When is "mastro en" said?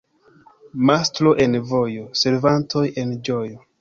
0.89-1.57